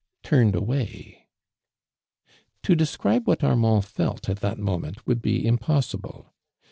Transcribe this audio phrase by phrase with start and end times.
[0.23, 1.27] turned careless away.
[2.63, 6.31] To describe wliat Aimand felt at that moment would bu iinpo'<sil)le.